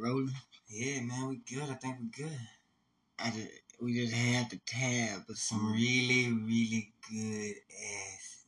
[0.00, 0.32] rolling?
[0.68, 1.68] Yeah, man, we good.
[1.70, 2.38] I think we good.
[3.18, 3.48] I just
[3.80, 7.54] we just had the tab of Some really, really good
[8.14, 8.44] ass.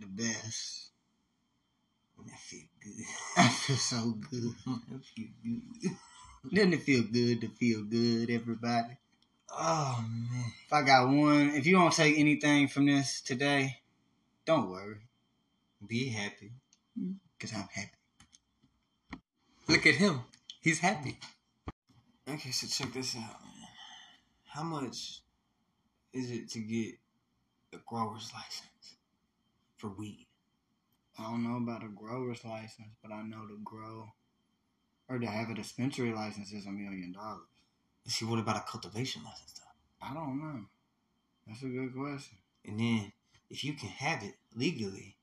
[0.00, 0.88] the best.
[2.24, 3.04] That feel good.
[3.36, 4.54] I feel so good.
[4.66, 5.90] that feel good.
[6.54, 8.96] Doesn't it feel good to feel good, everybody?
[9.50, 10.52] Oh man.
[10.66, 13.78] If I got one, if you don't take anything from this today,
[14.44, 14.96] don't worry,
[15.86, 16.52] Be happy.
[16.98, 17.16] Mm.
[17.40, 17.90] cause I'm happy.
[19.68, 20.20] Look at him.
[20.62, 21.18] He's happy.
[22.28, 23.68] Okay, so check this out, man.
[24.44, 25.22] How much
[26.12, 26.94] is it to get
[27.72, 28.94] a grower's license
[29.76, 30.28] for weed?
[31.18, 34.12] I don't know about a grower's license, but I know to grow
[35.08, 37.48] or to have a dispensary license is a million dollars.
[38.06, 40.06] See, what about a cultivation license though?
[40.06, 40.60] I don't know.
[41.44, 42.38] That's a good question.
[42.64, 43.12] And then,
[43.50, 45.16] if you can have it legally,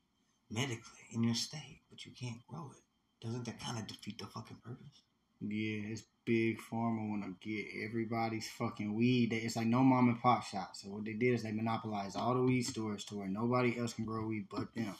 [0.50, 4.26] medically in your state, but you can't grow it, doesn't that kind of defeat the
[4.26, 5.00] fucking purpose?
[5.40, 9.30] Yeah, it's big pharma want to get everybody's fucking weed.
[9.30, 10.76] They- It's like no mom and pop shop.
[10.76, 13.94] So what they did is they monopolized all the weed stores to where nobody else
[13.94, 14.94] can grow weed but them.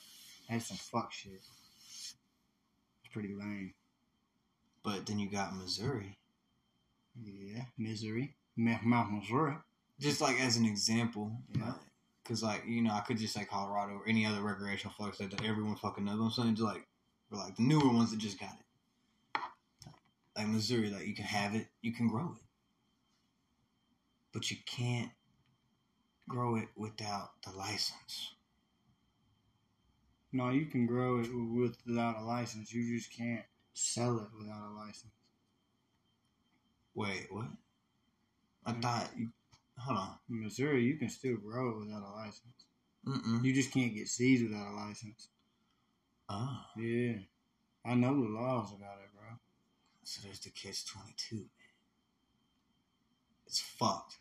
[0.48, 1.32] That's some fuck shit.
[1.34, 2.14] It's
[3.12, 3.74] pretty lame.
[4.82, 6.16] But then you got Missouri.
[7.22, 7.64] Yeah,
[8.56, 9.56] Ma- Mount Missouri.
[9.98, 11.74] Just like as an example, Yeah.
[12.22, 15.44] Because like you know, I could just say Colorado or any other recreational fuck that
[15.44, 16.20] everyone fucking knows.
[16.20, 16.86] I'm saying just like,
[17.30, 18.64] like the newer ones that just got it.
[20.40, 22.42] Like Missouri, like you can have it, you can grow it,
[24.32, 25.10] but you can't
[26.26, 28.32] grow it without the license.
[30.32, 32.72] No, you can grow it with without a license.
[32.72, 35.12] You just can't sell it without a license.
[36.94, 37.48] Wait, what?
[38.64, 38.80] I mm.
[38.80, 39.28] thought you.
[39.76, 40.14] Hold on.
[40.30, 42.64] In Missouri, you can still grow it without a license.
[43.06, 43.44] Mm-mm.
[43.44, 45.28] You just can't get seeds without a license.
[46.30, 47.18] Oh, Yeah,
[47.84, 49.09] I know the laws about it.
[50.10, 51.46] So there's the catch twenty two, man.
[53.46, 54.16] It's fucked.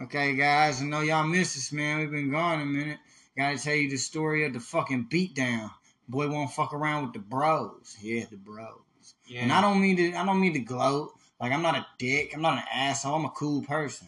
[0.00, 1.98] Okay, guys, I know y'all missed us, man.
[1.98, 2.98] We've been gone a minute.
[3.36, 5.72] Gotta tell you the story of the fucking beatdown.
[6.08, 7.96] Boy won't fuck around with the bros.
[8.00, 8.78] Yeah, the bros.
[9.26, 9.40] Yeah.
[9.40, 10.14] And I don't mean to.
[10.14, 11.14] I don't mean to gloat.
[11.40, 12.30] Like I'm not a dick.
[12.32, 13.16] I'm not an asshole.
[13.16, 14.06] I'm a cool person.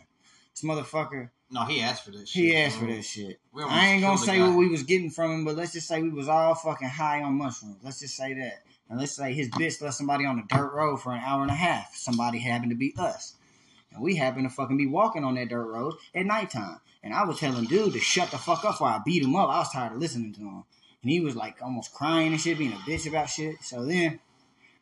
[0.55, 1.31] This motherfucker.
[1.51, 2.29] no, he asked for this.
[2.29, 3.41] Shit, He asked for this shit.
[3.69, 4.47] I ain't gonna say guy.
[4.47, 7.23] what we was getting from him, but let's just say we was all fucking high
[7.23, 7.79] on mushrooms.
[7.83, 8.63] Let's just say that.
[8.89, 11.51] And let's say his bitch left somebody on the dirt road for an hour and
[11.51, 11.95] a half.
[11.97, 13.35] Somebody happened to be us.
[13.93, 16.81] And we happened to fucking be walking on that dirt road at nighttime.
[17.03, 19.49] And I was telling dude to shut the fuck up while I beat him up.
[19.49, 20.65] I was tired of listening to him.
[21.03, 23.63] And he was like almost crying and shit, being a bitch about shit.
[23.63, 24.21] So then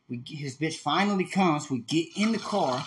[0.08, 1.70] we his bitch finally comes.
[1.70, 2.84] We get in the car.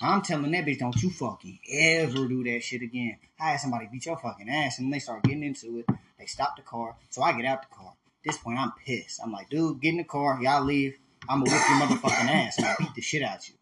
[0.00, 3.16] I'm telling that bitch, don't you fucking ever do that shit again.
[3.40, 5.86] I had somebody beat your fucking ass, and they start getting into it.
[6.18, 7.92] They stop the car, so I get out the car.
[8.26, 9.20] This point, I'm pissed.
[9.22, 10.40] I'm like, dude, get in the car.
[10.42, 10.98] Y'all leave.
[11.28, 13.54] I'm gonna whip your motherfucking ass and beat the shit out of you.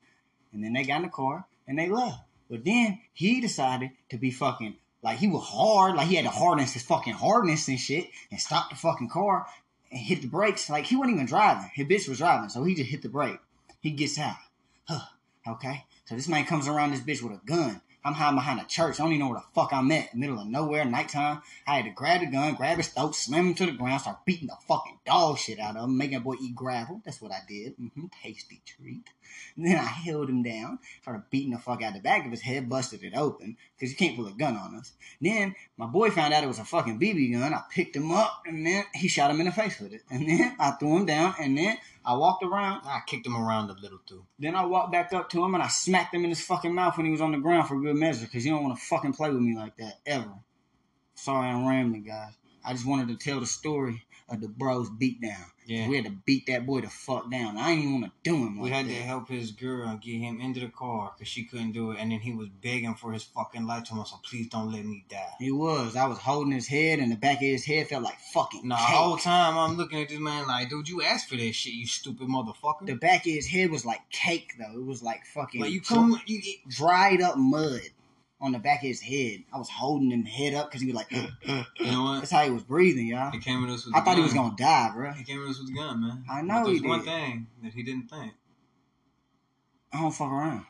[0.55, 2.21] And then they got in the car and they left.
[2.49, 6.31] But then he decided to be fucking like he was hard, like he had to
[6.31, 9.47] harness his fucking hardness and shit, and stop the fucking car
[9.91, 10.71] and hit the brakes.
[10.71, 11.71] Like he wasn't even driving.
[11.75, 13.39] His bitch was driving, so he just hit the brake.
[13.81, 14.37] He gets out.
[14.89, 15.05] Huh.
[15.47, 15.85] Okay.
[16.07, 17.83] So this man comes around this bitch with a gun.
[18.05, 19.01] I'm hiding behind a church.
[19.01, 20.15] I don't even know where the fuck I'm at.
[20.15, 21.41] Middle of nowhere, nighttime.
[21.67, 24.27] I had to grab the gun, grab his throat, slam him to the ground, start
[24.27, 27.01] beating the fucking dog shit out of him, making that boy eat gravel.
[27.05, 27.79] That's what I did.
[27.79, 29.09] Mm-hmm, Tasty treat.
[29.57, 32.31] And then I held him down, started beating the fuck out of the back of
[32.31, 34.93] his head, busted it open, because you can't pull a gun on us.
[35.21, 37.55] Then my boy found out it was a fucking BB gun.
[37.55, 40.03] I picked him up, and then he shot him in the face with it.
[40.11, 42.83] And then I threw him down, and then I walked around.
[42.85, 44.27] I kicked him around a little too.
[44.39, 46.97] Then I walked back up to him and I smacked him in his fucking mouth
[46.97, 49.15] when he was on the ground for good measure, because you don't want to fucking
[49.15, 50.33] play with me like that, ever.
[51.15, 52.33] Sorry I'm rambling, guys.
[52.65, 55.47] I just wanted to tell the story of the bros beat down.
[55.67, 55.89] Yeah.
[55.89, 57.57] We had to beat that boy the fuck down.
[57.57, 58.91] I didn't even want to do him like We had that.
[58.91, 62.13] to help his girl get him into the car because she couldn't do it, and
[62.13, 63.85] then he was begging for his fucking life.
[63.85, 65.97] to us, "So please don't let me die." He was.
[65.97, 68.77] I was holding his head, and the back of his head felt like fucking No,
[68.77, 71.73] the whole time I'm looking at this man like, dude, you asked for this shit,
[71.75, 72.85] you stupid motherfucker.
[72.87, 74.79] The back of his head was like cake, though.
[74.79, 76.69] It was like fucking But you come, you get.
[76.69, 77.81] dried up mud
[78.45, 79.43] on the back of his head.
[79.53, 81.23] I was holding him head up because he was like, You
[81.91, 82.19] know what?
[82.21, 83.31] that's how he was breathing, y'all.
[83.31, 83.97] He came at us with.
[83.97, 85.13] I thought he was gonna die, bro.
[85.13, 86.25] He came at us with the gun, man.
[86.31, 88.35] I know he there's one thing that he didn't think.
[89.93, 90.67] I don't fuck around.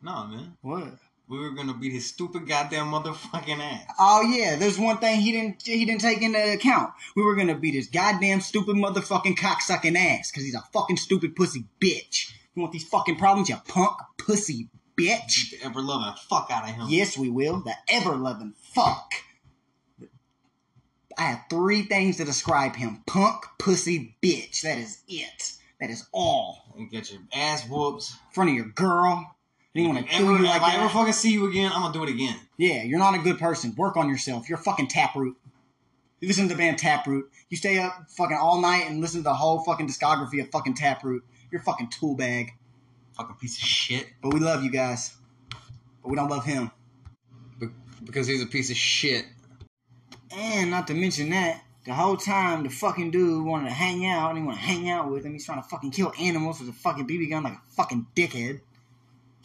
[0.00, 0.56] No, man.
[0.62, 0.94] What?
[1.28, 3.92] We were gonna beat his stupid goddamn motherfucking ass.
[3.98, 6.92] Oh yeah, there's one thing he didn't he didn't take into account.
[7.14, 11.36] We were gonna beat his goddamn stupid motherfucking cocksucking ass because he's a fucking stupid
[11.36, 12.32] pussy bitch.
[12.54, 15.50] You want these fucking problems, you punk pussy bitch?
[15.50, 16.86] Beat the ever loving fuck out of him.
[16.88, 17.60] Yes, we will.
[17.60, 19.12] The ever loving fuck.
[21.18, 24.62] I have three things to describe him: punk, pussy, bitch.
[24.62, 25.52] That is it.
[25.80, 26.64] That is all.
[26.78, 28.12] You get your ass whoops.
[28.12, 29.32] In front of your girl.
[29.74, 31.92] They want to do you if like I ever fucking see you again, I'm gonna
[31.92, 32.36] do it again.
[32.56, 33.74] Yeah, you're not a good person.
[33.76, 34.48] Work on yourself.
[34.48, 35.36] You're fucking Taproot.
[36.20, 37.30] You listen to the band Taproot.
[37.50, 40.74] You stay up fucking all night and listen to the whole fucking discography of fucking
[40.74, 41.24] Taproot.
[41.50, 42.52] You're a fucking tool bag.
[43.16, 44.06] Fucking piece of shit.
[44.22, 45.14] But we love you guys.
[46.02, 46.70] But we don't love him.
[48.04, 49.24] Because he's a piece of shit.
[50.30, 54.30] And not to mention that, the whole time the fucking dude wanted to hang out
[54.30, 55.32] and he wanted to hang out with him.
[55.32, 58.60] He's trying to fucking kill animals with a fucking BB gun like a fucking dickhead.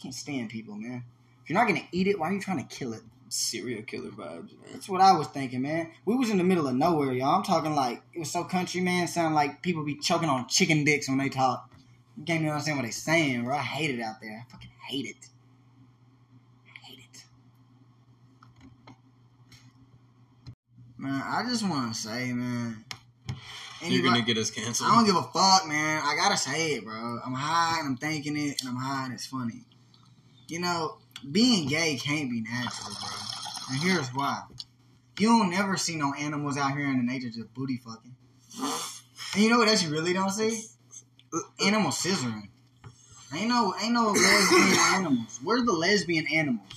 [0.00, 1.04] Can't stand people, man.
[1.42, 3.00] If you're not gonna eat it, why are you trying to kill it?
[3.28, 4.72] Serial killer vibes, man.
[4.72, 5.90] That's what I was thinking, man.
[6.04, 7.36] We was in the middle of nowhere, y'all.
[7.36, 9.06] I'm talking like it was so country, man.
[9.06, 11.71] Sound like people be choking on chicken dicks when they talk.
[12.16, 13.56] You can't even understand what they're saying, bro.
[13.56, 14.44] I hate it out there.
[14.46, 15.28] I fucking hate it.
[16.66, 17.24] I hate it.
[20.98, 22.84] Man, I just want to say, man.
[23.84, 24.90] You're gonna get us canceled.
[24.90, 26.02] I don't give a fuck, man.
[26.04, 27.18] I gotta say it, bro.
[27.24, 29.64] I'm high and I'm thinking it, and I'm high and it's funny.
[30.46, 30.98] You know,
[31.30, 33.10] being gay can't be natural, bro.
[33.70, 34.42] And here's why.
[35.18, 38.14] You don't never see no animals out here in the nature just booty fucking.
[39.34, 40.64] And you know what else you really don't see?
[41.64, 42.48] Animal scissoring.
[43.34, 45.40] Ain't no, ain't no lesbian animals.
[45.42, 46.68] Where's the lesbian animals?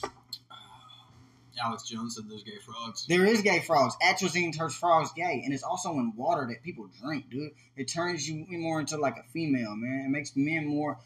[1.61, 3.05] Alex Jones said there's gay frogs.
[3.07, 3.95] There is gay frogs.
[4.03, 7.51] Atrazine turns frogs gay, and it's also in water that people drink, dude.
[7.75, 10.05] It turns you more into like a female, man.
[10.05, 10.97] It makes men more.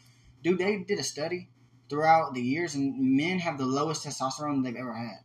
[0.42, 1.48] Dude, they did a study
[1.88, 5.18] throughout the years, and men have the lowest testosterone they've ever had.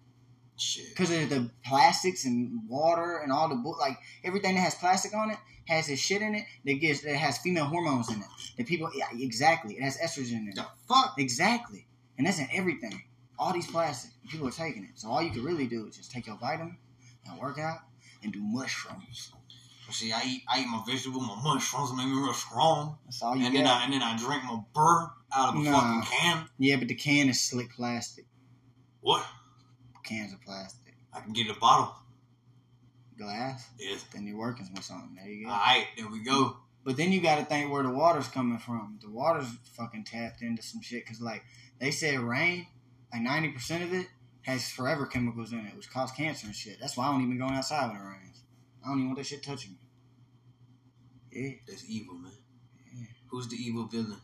[0.89, 5.13] Because of the plastics and water and all the bu- like everything that has plastic
[5.13, 5.37] on it
[5.67, 8.27] has this shit in it that gives that has female hormones in it.
[8.57, 9.73] That people, yeah, exactly.
[9.75, 10.55] It has estrogen in it.
[10.55, 11.15] The fuck?
[11.17, 11.87] Exactly.
[12.17, 13.01] And that's in everything.
[13.39, 14.11] All these plastic.
[14.29, 14.91] People are taking it.
[14.95, 16.77] So all you can really do is just take your vitamin
[17.27, 17.79] and work out
[18.23, 19.31] and do mushrooms.
[19.91, 23.35] See, I eat, I eat my vegetables, my mushrooms, make me real strong, That's all
[23.35, 23.63] you and get.
[23.63, 26.01] then I and then I drink my burr out of a Nah.
[26.01, 26.49] fucking can.
[26.57, 28.25] yeah, but the can is slick plastic.
[29.01, 29.23] What?
[30.05, 30.93] Cans of plastic.
[31.13, 31.95] I can get a bottle.
[33.17, 33.67] Glass.
[33.79, 34.05] Yes.
[34.13, 35.15] Then you're working with something.
[35.15, 35.51] There you go.
[35.51, 36.57] All right, there we go.
[36.83, 38.99] But then you got to think where the water's coming from.
[39.01, 41.03] The water's fucking tapped into some shit.
[41.03, 41.43] Because, like,
[41.79, 42.67] they said rain,
[43.11, 44.07] like 90% of it
[44.43, 46.77] has forever chemicals in it, which cause cancer and shit.
[46.79, 48.43] That's why I don't even go outside when it rains.
[48.83, 49.77] I don't even want that shit touching me.
[51.31, 51.55] Yeah.
[51.67, 52.31] That's evil, man.
[52.95, 53.07] Yeah.
[53.29, 54.21] Who's the evil villain?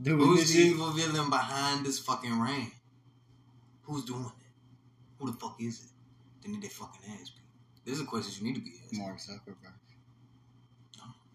[0.00, 2.70] Dude, Who's the evil villain behind this fucking rain?
[3.82, 4.37] Who's doing it?
[5.18, 5.90] Who the fuck is it?
[6.44, 7.44] They need their fucking ass beat.
[7.84, 8.98] These are questions you need to be asking.
[9.00, 9.74] Mark Zuckerberg.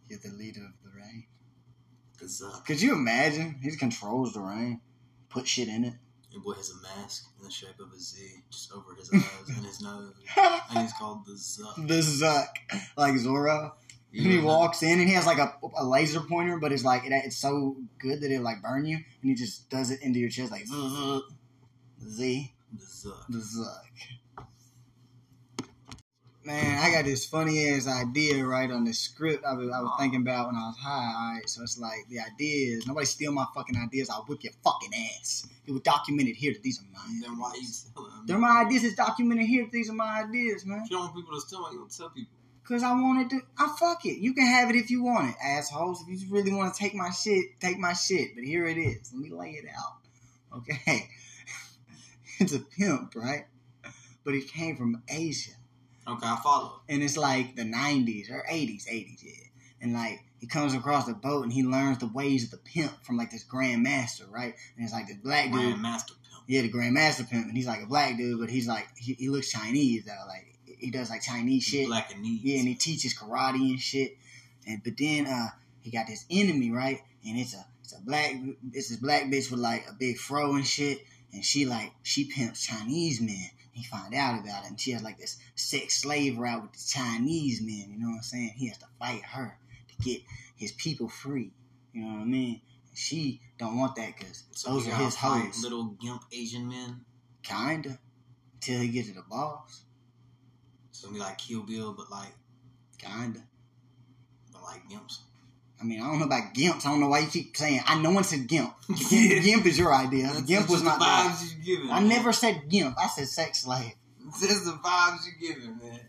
[0.10, 1.26] You're the leader of the rain.
[2.20, 3.56] Cause uh, Could you imagine?
[3.62, 4.82] He controls the rain,
[5.30, 5.94] put shit in it.
[6.32, 9.24] your boy has a mask in the shape of a Z just over his eyes
[9.58, 10.14] and his nose,
[10.70, 11.88] and he's called the Zuck.
[11.88, 12.48] the Zuck,
[12.98, 13.72] like Zorro.
[14.16, 17.04] And he walks in and he has like a, a laser pointer, but it's like
[17.06, 20.20] it, it's so good that it like burn you, and he just does it into
[20.20, 21.22] your chest like Z,
[22.08, 23.28] Z, The Zuck.
[23.30, 24.48] the Zuck.
[26.46, 29.96] Man, I got this funny ass idea right on the script I was, I was
[29.98, 31.14] thinking about when I was high.
[31.16, 34.10] Alright, so it's like the idea is nobody steal my fucking ideas.
[34.10, 35.48] I'll whip your fucking ass.
[35.66, 37.22] It was documented here that these are mine.
[37.22, 38.24] Then why you them?
[38.26, 38.84] They're my ideas.
[38.84, 39.64] It's documented here.
[39.64, 40.82] that These are my ideas, man.
[40.84, 42.34] If you don't want people to steal, you don't tell people?
[42.66, 43.42] Cause I wanted to.
[43.58, 44.18] I fuck it.
[44.20, 46.04] You can have it if you want it, assholes.
[46.08, 48.36] If you really want to take my shit, take my shit.
[48.36, 49.12] But here it is.
[49.14, 50.58] Let me lay it out.
[50.58, 51.10] Okay.
[52.44, 53.46] It's a pimp, right?
[54.24, 55.52] But he came from Asia,
[56.08, 56.82] Okay, I follow.
[56.88, 59.32] and it's like the '90s or '80s, '80s, yeah.
[59.82, 62.92] And like he comes across the boat and he learns the ways of the pimp
[63.04, 64.54] from like this grandmaster, right?
[64.78, 65.54] And it's like this black dude.
[65.54, 66.44] Grand Master Pimp.
[66.48, 69.30] Yeah, the grandmaster pimp, and he's like a black dude, but he's like he, he
[69.30, 70.26] looks Chinese though.
[70.28, 71.88] Like he does like Chinese shit.
[71.88, 72.44] Black and needs.
[72.44, 74.18] Yeah, and he teaches karate and shit.
[74.68, 75.48] And but then uh
[75.82, 77.02] he got this enemy, right?
[77.28, 78.36] And it's a it's a black
[78.72, 81.00] it's this black bitch with like a big fro and shit.
[81.34, 83.50] And she like she pimps Chinese men.
[83.72, 86.88] He find out about it and she has like this sex slave route with the
[86.88, 88.54] Chinese men, you know what I'm saying?
[88.56, 90.22] He has to fight her to get
[90.56, 91.52] his people free.
[91.92, 92.62] You know what I mean?
[92.88, 95.64] And she don't want that because So those are his hoes.
[95.64, 97.04] Little gimp Asian men.
[97.42, 97.98] Kinda.
[98.62, 99.84] Till he gets to the boss.
[100.92, 102.34] So be like Kill Bill, but like,
[103.00, 103.42] Kinda.
[104.52, 105.20] but like gimps.
[105.82, 106.86] I mean, I don't know about gimps.
[106.86, 107.82] I don't know why you keep saying.
[107.86, 108.74] I know it's a gimp.
[109.10, 109.40] Yeah.
[109.40, 110.28] Gimp is your idea.
[110.28, 111.00] That's Gimp was not.
[111.00, 111.92] the vibes you giving.
[111.92, 112.10] I man.
[112.10, 112.98] never said gimp.
[112.98, 113.94] I said sex slave.
[114.42, 116.00] That's the vibes you're giving, man.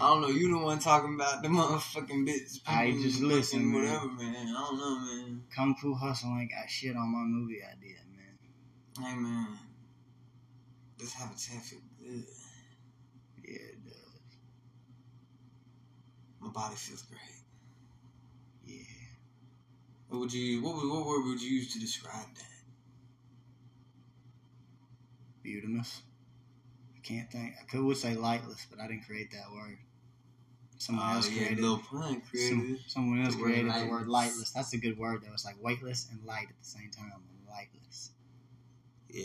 [0.00, 0.28] I don't know.
[0.28, 2.60] You the one talking about the motherfucking bits.
[2.66, 3.82] I just listen, man.
[3.82, 4.54] whatever, man.
[4.56, 5.42] I don't know, man.
[5.54, 9.04] Kung Fu Hustle ain't got shit on my movie idea, man.
[9.06, 9.58] Hey, man.
[10.98, 12.24] This habitat feel good.
[13.44, 14.20] Yeah, it does.
[16.40, 17.37] My body feels great.
[20.08, 20.62] What would you?
[20.62, 22.44] What, would- what word would you use to describe that?
[25.44, 26.00] Beautimus.
[26.96, 27.54] I can't think.
[27.60, 29.78] I could would say lightless, but I didn't create that word.
[30.78, 31.60] Someone Oh, else yeah, created.
[31.64, 33.90] Lil Pun created Some, someone else The word created the lightless.
[33.90, 34.50] word lightless.
[34.52, 35.32] That's a good word though.
[35.32, 37.12] It's like weightless and light at the same time.
[37.48, 38.10] Lightless.
[39.10, 39.24] Yeah,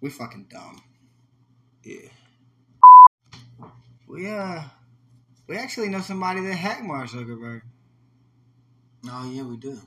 [0.00, 0.82] We're fucking dumb.
[1.84, 2.08] yeah.
[4.08, 4.62] We uh,
[5.46, 7.62] we actually know somebody that hacked Mark Zuckerberg.
[9.10, 9.80] Oh yeah, we do.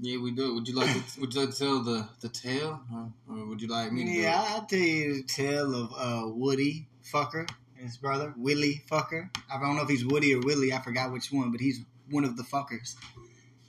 [0.00, 0.54] Yeah, we do.
[0.54, 1.20] Would you like to?
[1.20, 4.10] Would you like to tell the the tale, or, or would you like me to?
[4.10, 9.30] Yeah, I'll tell you the tale of uh, Woody Fucker, and his brother, Willie Fucker.
[9.52, 11.80] I don't know if he's Woody or Willie, I forgot which one, but he's
[12.10, 12.96] one of the fuckers.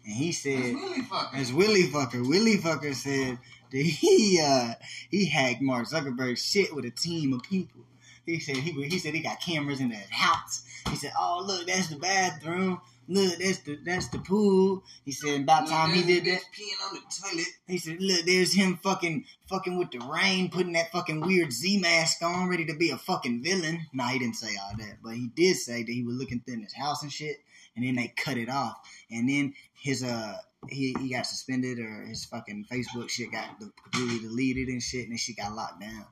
[0.05, 1.39] And he said, really fucking.
[1.39, 3.37] as Willie Fucker, Willie Fucker said
[3.71, 4.73] that he uh,
[5.09, 7.81] he hacked Mark Zuckerberg's shit with a team of people.
[8.25, 10.63] He said he he said he got cameras in his house.
[10.89, 12.81] He said, "Oh look, that's the bathroom.
[13.07, 16.95] Look, that's the that's the pool." He said, "About time he did that." Peeing on
[16.95, 17.47] the toilet.
[17.67, 21.77] He said, "Look, there's him fucking fucking with the rain, putting that fucking weird Z
[21.79, 25.13] mask on, ready to be a fucking villain." Nah, he didn't say all that, but
[25.15, 27.37] he did say that he was looking through his house and shit,
[27.75, 28.77] and then they cut it off,
[29.11, 34.19] and then his uh he, he got suspended or his fucking Facebook shit got completely
[34.19, 36.05] deleted and shit, and then shit got locked down.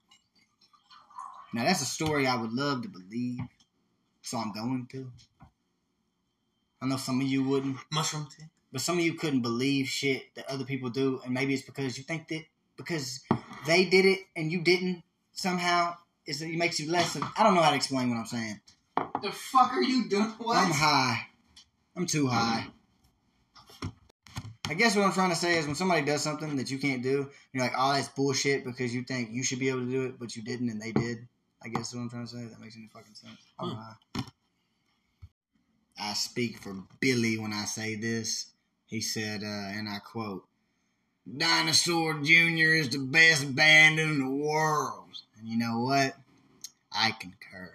[1.54, 3.42] Now that's a story I would love to believe,
[4.22, 5.12] so I'm going to.
[6.82, 7.78] I know some of you wouldn't.
[7.92, 8.46] Mushroom tea.
[8.72, 11.98] But some of you couldn't believe shit that other people do, and maybe it's because
[11.98, 12.44] you think that
[12.76, 13.22] because
[13.68, 15.96] they did it and you didn't somehow
[16.26, 17.16] is it makes you less.
[17.16, 18.60] Of, I don't know how to explain what I'm saying.
[19.22, 20.34] The fuck are you doing?
[20.40, 20.58] What?
[20.58, 21.28] I'm high.
[21.96, 22.66] I'm too high.
[24.68, 27.04] I guess what I'm trying to say is when somebody does something that you can't
[27.04, 30.06] do, you're like, oh, that's bullshit because you think you should be able to do
[30.06, 31.28] it, but you didn't and they did.
[31.64, 32.46] I guess that's what I'm trying to say.
[32.46, 33.40] That makes any fucking sense.
[33.58, 33.76] Hmm.
[33.76, 34.24] high.
[36.00, 38.52] I speak for Billy when I say this.
[38.88, 40.46] He said, uh, and I quote,
[41.26, 42.76] Dinosaur Jr.
[42.76, 45.22] is the best band in the world.
[45.40, 46.16] And you know what?
[46.92, 47.72] I concur.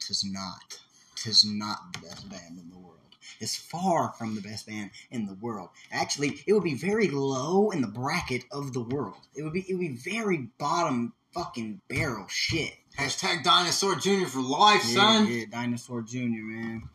[0.00, 0.80] Tis not.
[1.14, 2.96] Tis not the best band in the world.
[3.40, 5.70] It's far from the best band in the world.
[5.90, 9.20] Actually, it would be very low in the bracket of the world.
[9.34, 12.74] It would be it would be very bottom fucking barrel shit.
[12.98, 15.26] Hashtag Dinosaur Junior for life, Yeah, son.
[15.30, 16.88] yeah, Dinosaur Jr., man.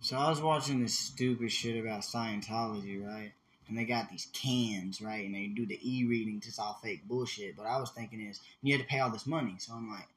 [0.00, 3.32] So I was watching this stupid shit about Scientology, right?
[3.68, 5.26] And they got these cans, right?
[5.26, 6.46] And they do the e-readings.
[6.46, 7.54] It's all fake bullshit.
[7.56, 9.56] But I was thinking is, you had to pay all this money.
[9.58, 10.08] So I'm like,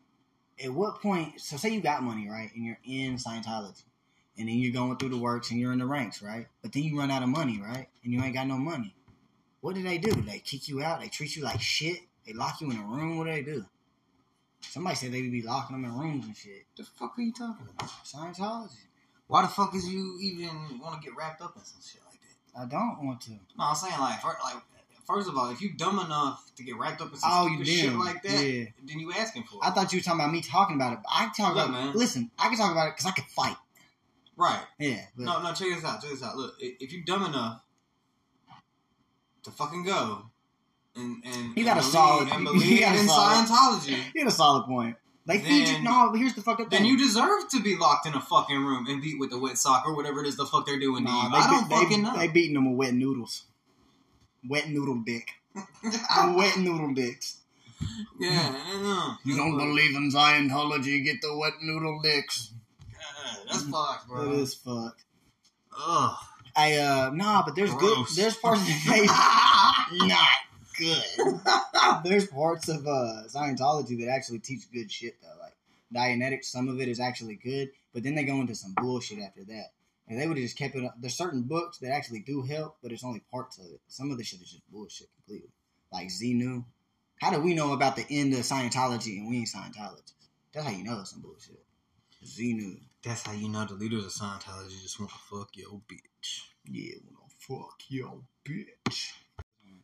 [0.63, 1.41] at what point?
[1.41, 2.49] So say you got money, right?
[2.55, 3.83] And you're in Scientology.
[4.37, 6.47] And then you're going through the works and you're in the ranks, right?
[6.61, 7.87] But then you run out of money, right?
[8.05, 8.95] And you ain't got no money.
[9.59, 10.13] What do they do?
[10.13, 11.01] They kick you out?
[11.01, 11.97] They treat you like shit?
[12.25, 13.17] They lock you in a room?
[13.17, 13.65] What do they do?
[14.61, 16.65] Somebody said they would be locking them in rooms and shit.
[16.77, 17.89] The fuck are you talking about?
[18.05, 18.77] Scientology.
[19.27, 22.19] Why the fuck is you even want to get wrapped up in some shit like
[22.21, 22.61] that?
[22.61, 23.31] I don't want to.
[23.31, 24.61] No, I'm saying like, fir- like
[25.07, 27.93] first of all, if you dumb enough to get wrapped up in some Oh, shit
[27.93, 28.65] like that, Yeah.
[28.83, 29.67] then you asking for it.
[29.67, 30.99] I thought you were talking about me talking about it.
[31.03, 31.93] But I can talk Look, about man.
[31.95, 33.57] Listen, I can talk about it because I can fight.
[34.37, 34.63] right?
[34.79, 35.53] Yeah, but No, no.
[35.53, 36.01] Check this out.
[36.01, 36.35] Check this out.
[36.37, 37.61] Look, if you dumb enough
[39.43, 40.29] to fucking go
[40.95, 44.21] and and You got and a solid- and believe got a in solid- Scientology, you
[44.21, 44.95] had a solid point.
[45.25, 45.73] They feed you.
[45.75, 46.79] Then- No, here's the fucking thing.
[46.79, 49.57] then you deserve to be locked in a fucking room and beat with the wet
[49.57, 51.29] sock or whatever it is the fuck they're doing to you.
[51.29, 52.17] they, I don't they, fucking they, know.
[52.17, 53.43] They beating them with wet noodles.
[54.49, 55.29] Wet noodle dick.
[56.35, 57.37] wet noodle dicks.
[58.19, 58.29] yeah,
[58.65, 59.13] I don't know.
[59.23, 61.03] You don't believe in Scientology?
[61.03, 62.51] Get the wet noodle dicks.
[62.93, 64.31] God, that's fucked, bro.
[64.31, 65.03] It is fucked.
[65.79, 66.15] Ugh.
[66.55, 68.05] I uh nah, but there's good.
[68.15, 70.27] There's parts of the face not
[70.81, 71.39] good.
[72.03, 75.39] there's parts of uh Scientology that actually teach good shit though.
[75.39, 75.55] Like
[75.93, 79.43] Dianetics, some of it is actually good, but then they go into some bullshit after
[79.45, 79.67] that.
[80.07, 80.83] And they would have just kept it.
[80.83, 80.95] up.
[80.99, 83.79] There's certain books that actually do help, but it's only parts of it.
[83.87, 85.51] Some of the shit is just bullshit completely.
[85.91, 86.65] Like Xenu.
[87.21, 90.13] How do we know about the end of Scientology and we ain't Scientologists?
[90.53, 91.63] That's how you know it's some bullshit.
[92.25, 92.79] Xenu.
[93.03, 96.41] That's how you know the leaders of Scientology just want to fuck your bitch.
[96.65, 99.11] Yeah, want to fuck yo, bitch.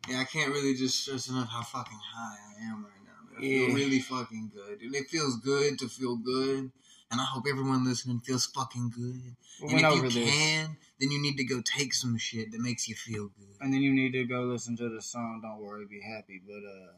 [0.08, 3.12] Yeah, I can't really just stress enough how fucking high I am right now.
[3.32, 3.44] Man.
[3.44, 3.66] I Yeah.
[3.68, 4.82] feel really fucking good.
[4.82, 6.72] And it feels good to feel good.
[7.10, 9.36] And I hope everyone listening feels fucking good.
[9.62, 10.30] We and if you this.
[10.30, 13.56] can, then you need to go take some shit that makes you feel good.
[13.62, 16.64] And then you need to go listen to the song Don't Worry, Be Happy, but
[16.68, 16.94] uh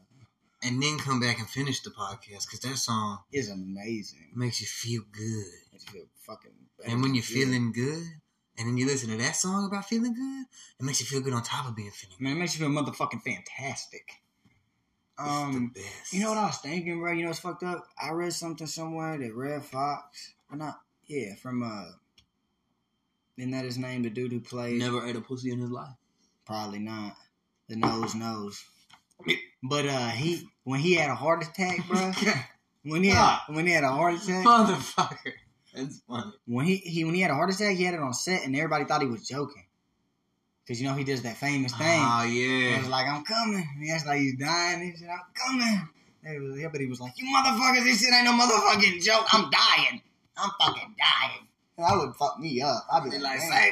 [0.62, 4.32] And then come back and finish the podcast because that song is amazing.
[4.34, 5.54] makes you feel good.
[5.72, 6.52] It's feel fucking
[6.86, 8.04] And when you're feeling good,
[8.58, 10.46] and then you listen to that song about feeling good,
[10.78, 12.24] it makes you feel good on top of being feeling good.
[12.24, 14.20] Man, it makes you feel motherfucking fantastic.
[15.18, 16.12] It's Um the best.
[16.12, 17.12] you know what I was thinking, bro?
[17.12, 17.86] You know what's fucked up?
[18.02, 21.92] I read something somewhere that Redd Foxx or not yeah, from uh
[23.36, 24.02] Isn't that his name?
[24.02, 24.78] The dude who played?
[24.78, 25.94] Never ate a pussy in his life.
[26.46, 27.16] Probably not.
[27.68, 28.62] The nose knows.
[29.62, 32.12] But uh, he when he had a heart attack, bro.
[32.82, 35.32] When he had when he had a heart attack, Motherfucker.
[35.74, 36.32] That's funny.
[36.46, 38.54] when he, he when he had a heart attack, he had it on set, and
[38.56, 39.64] everybody thought he was joking.
[40.68, 42.00] Cause you know he does that famous thing.
[42.02, 42.88] Oh He was yeah.
[42.90, 44.90] like, "I'm coming." He acts like he's dying.
[44.92, 45.88] He said, "I'm coming."
[46.22, 49.26] And was- yeah, but he was like, "You motherfuckers, this shit ain't no motherfucking joke.
[49.32, 50.00] I'm dying.
[50.36, 51.46] I'm fucking dying."
[51.76, 52.86] And that would fuck me up.
[52.92, 53.70] I'd be like, like, "Damn, say,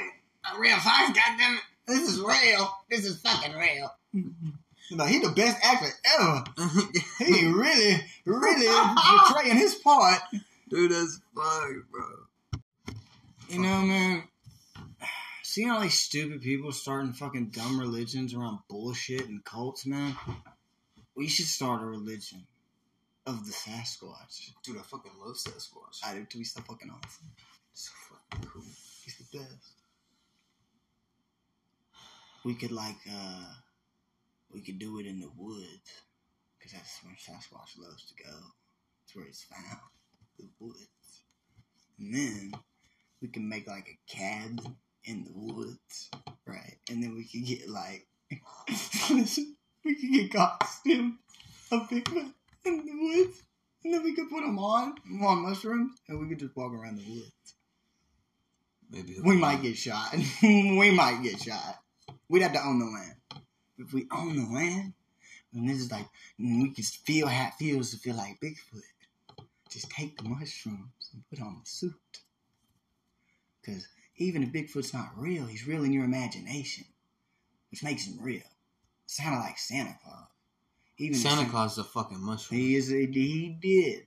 [0.57, 1.59] a real fight, goddammit.
[1.87, 2.75] "This is real.
[2.91, 3.95] This is fucking real."
[4.97, 6.45] like he the best actor ever.
[7.19, 10.21] He really, really portraying his part.
[10.69, 12.61] Dude, that's funny, bro.
[13.49, 14.25] You know, man.
[15.43, 20.15] Seeing all these stupid people starting fucking dumb religions around bullshit and cults, man.
[21.17, 22.47] We should start a religion
[23.27, 24.53] of the Sasquatch.
[24.63, 26.05] Dude, I fucking love Sasquatch.
[26.05, 26.39] I do too.
[26.39, 27.31] He's so fucking awesome.
[27.73, 28.63] so fucking cool.
[29.05, 29.73] He's the best.
[32.45, 33.55] We could like, uh,
[34.53, 36.03] we could do it in the woods,
[36.63, 38.31] cause that's where Sasquatch loves to go.
[38.31, 39.81] That's where he's found,
[40.39, 41.23] the woods.
[41.99, 42.53] And then
[43.21, 46.11] we can make like a cabin in the woods,
[46.47, 46.77] right?
[46.91, 48.07] And then we could get like,
[49.11, 51.15] we could get costumes
[51.71, 52.33] of Bigfoot
[52.65, 53.43] in the woods,
[53.85, 56.99] and then we could put them on, on mushrooms, and we could just walk around
[56.99, 57.55] the woods.
[58.91, 60.15] Maybe We might get shot.
[60.43, 61.79] we might get shot.
[62.29, 63.45] We'd have to own the land.
[63.79, 64.95] If we own the land,
[65.53, 66.07] then this is like
[66.39, 68.83] we can feel how it feels to feel like Bigfoot.
[69.71, 71.95] Just take the mushrooms and put on the suit.
[73.65, 76.85] Cause even if Bigfoot's not real, he's real in your imagination,
[77.71, 78.43] which makes him real.
[79.05, 80.27] It's kind of like Santa Claus.
[80.99, 82.61] Even if Santa Claus is a fucking mushroom.
[82.61, 82.93] He is.
[82.93, 84.05] A, he did.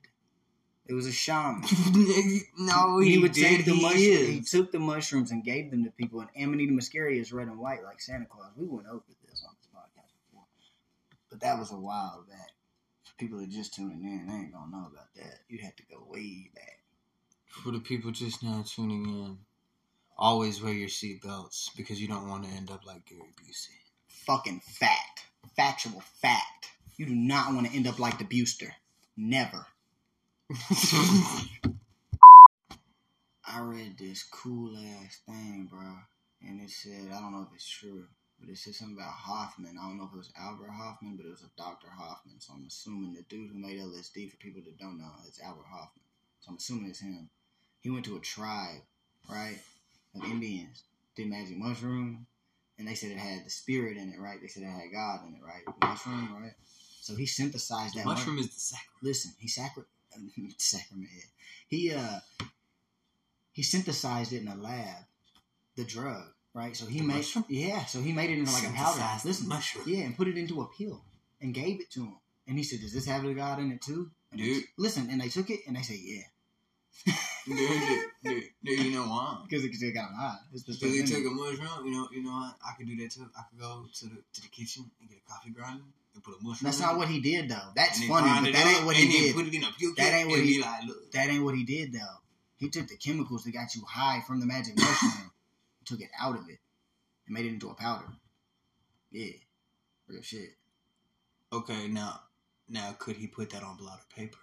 [0.87, 1.61] It was a shaman.
[2.57, 3.43] no, he, he, would did.
[3.43, 4.03] take the he mushrooms.
[4.03, 4.27] is.
[4.29, 6.19] He took the mushrooms and gave them to people.
[6.19, 8.51] And Amanita muscaria is red and white like Santa Claus.
[8.57, 10.43] We went over this on this podcast before,
[11.29, 12.49] but that was a while back.
[13.21, 15.41] People are just tuning in, they ain't gonna know about that.
[15.47, 16.79] You'd have to go way back.
[17.63, 19.37] For the people just now tuning in,
[20.17, 23.77] always wear your seatbelts because you don't want to end up like Gary Busey.
[24.07, 26.69] Fucking fact, factual fact.
[26.97, 28.73] You do not want to end up like the Buster.
[29.15, 29.67] Never.
[33.45, 35.93] I read this cool ass thing, bro,
[36.41, 38.07] and it said I don't know if it's true,
[38.41, 39.77] but it said something about Hofmann.
[39.79, 41.87] I don't know if it was Albert Hofmann, but it was a Dr.
[41.95, 42.39] Hofmann.
[42.39, 44.31] So I'm assuming the dude who made LSD.
[44.31, 46.03] For people that don't know, it's Albert Hofmann.
[46.41, 47.29] So I'm assuming it's him.
[47.81, 48.81] He went to a tribe,
[49.29, 49.59] right,
[50.15, 50.83] of Indians,
[51.15, 52.25] did magic mushroom,
[52.77, 54.39] and they said it had the spirit in it, right?
[54.41, 55.63] They said it had God in it, right?
[55.83, 56.53] Mushroom, right?
[57.01, 59.03] So he synthesized that mushroom is the sacrament.
[59.03, 59.83] listen, he sacri-
[60.57, 61.09] sacrament.
[61.67, 62.19] He uh
[63.51, 65.05] he synthesized it in a lab,
[65.75, 66.75] the drug, right?
[66.75, 67.45] So he The made mushroom?
[67.49, 69.03] yeah, so he made it into like a powder.
[69.25, 69.85] Listen, mushroom.
[69.87, 71.01] yeah, and put it into a pill
[71.41, 72.17] and gave it to him.
[72.47, 74.63] And he said, "Does this have the God in it too?" And Dude.
[74.77, 76.23] listen, and they took it and they said, "Yeah,"
[77.47, 77.57] Dude,
[78.23, 79.37] dude, dude, you know why?
[79.49, 80.37] because it got high.
[80.53, 81.27] It's the So stuff they in take it.
[81.27, 82.55] a mushroom, you know, you know what?
[82.65, 83.25] I could do that too.
[83.37, 85.83] I could go to the to the kitchen and get a coffee grinder
[86.13, 86.67] and put a mushroom.
[86.67, 87.69] That's not it, what he did though.
[87.75, 89.35] That's funny, but that ain't what he did.
[89.35, 90.83] Put it in a puke That ain't what he- like.
[91.13, 92.17] That ain't what he did though.
[92.57, 95.31] He took the chemicals that got you high from the magic mushroom,
[95.85, 96.59] took it out of it,
[97.27, 98.05] and made it into a powder.
[99.11, 99.31] Yeah,
[100.07, 100.49] real shit.
[101.53, 102.21] Okay, now,
[102.69, 104.37] now could he put that on blotted paper?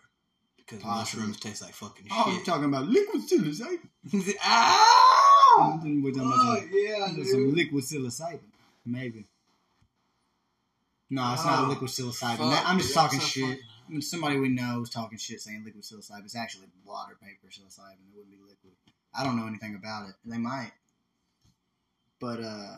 [0.56, 1.20] Because Possibly.
[1.22, 2.12] mushrooms taste like fucking shit.
[2.14, 3.88] Oh, I'm talking about liquid psilocybin.
[4.42, 5.80] ah!
[5.82, 8.40] We're talking about Oh some, yeah, some liquid psilocybin,
[8.84, 9.26] maybe.
[11.10, 12.36] No, it's not Oh, a liquid psilocybin.
[12.36, 13.58] Fuck, I'm just dude, talking so shit.
[13.88, 16.24] I mean, somebody we know is talking shit saying liquid psilocybin.
[16.24, 17.92] It's actually water paper psilocybin.
[17.94, 18.74] It wouldn't be liquid.
[19.14, 20.14] I don't know anything about it.
[20.26, 20.72] They might.
[22.20, 22.76] But uh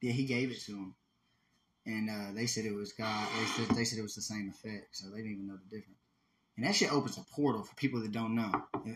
[0.00, 0.94] yeah, he gave it to him.
[1.86, 3.26] And uh, they said it was God.
[3.38, 5.76] They said, they said it was the same effect, so they didn't even know the
[5.76, 5.98] difference.
[6.56, 8.50] And that shit opens a portal for people that don't know.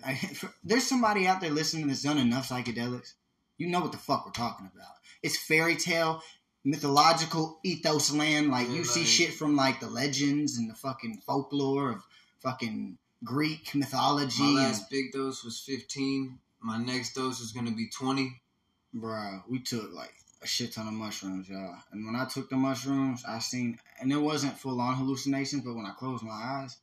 [0.05, 3.15] I, for, there's somebody out there listening that's done enough psychedelics.
[3.57, 4.91] You know what the fuck we're talking about.
[5.23, 6.23] It's fairy tale,
[6.65, 8.51] mythological ethos land.
[8.51, 12.03] Like you see shit from like the legends and the fucking folklore of
[12.41, 14.43] fucking Greek mythology.
[14.43, 16.39] My last big dose was 15.
[16.61, 18.42] My next dose is gonna be 20.
[18.95, 21.77] Bro, we took like a shit ton of mushrooms, y'all.
[21.93, 25.75] And when I took the mushrooms, I seen, and it wasn't full on hallucinations, but
[25.75, 26.77] when I closed my eyes,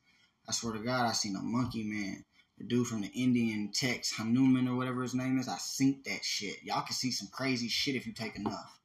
[0.48, 2.24] I swear to God, I seen a monkey man.
[2.58, 6.24] The dude from the Indian text, Hanuman or whatever his name is, I synced that
[6.24, 6.62] shit.
[6.62, 8.80] Y'all can see some crazy shit if you take enough.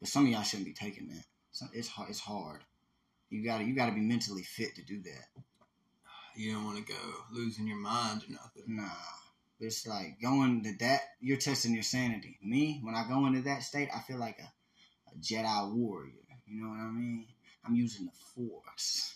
[0.00, 1.24] But some of y'all shouldn't be taking that.
[1.50, 2.10] So it's hard.
[2.10, 2.60] It's hard.
[3.28, 5.42] You gotta you gotta be mentally fit to do that.
[6.34, 6.98] You don't want to go
[7.30, 8.62] losing your mind or nothing.
[8.68, 8.88] Nah.
[9.62, 11.02] It's like going to that.
[11.20, 12.36] You're testing your sanity.
[12.42, 14.50] Me, when I go into that state, I feel like a,
[15.10, 16.10] a Jedi warrior.
[16.48, 17.26] You know what I mean?
[17.64, 19.14] I'm using the Force.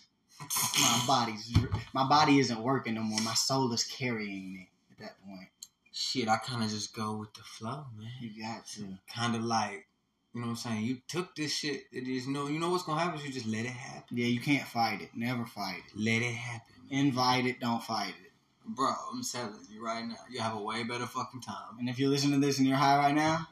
[0.79, 1.53] my body's
[1.93, 3.19] my body isn't working no more.
[3.21, 5.49] My soul is carrying me at that point.
[5.91, 8.09] Shit, I kind of just go with the flow, man.
[8.21, 8.87] You got to.
[9.13, 9.85] Kind of like,
[10.33, 10.85] you know what I'm saying?
[10.85, 11.81] You took this shit.
[11.91, 13.19] It is no, you know what's gonna happen?
[13.19, 14.15] You just let it happen.
[14.15, 15.09] Yeah, you can't fight it.
[15.13, 15.99] Never fight it.
[15.99, 17.59] Let it happen, Invite it.
[17.59, 18.26] Don't fight it.
[18.67, 18.93] Bro.
[19.11, 21.77] I'm telling you right now, you have a way better fucking time.
[21.79, 23.47] And if you're listening to this and you're high right now,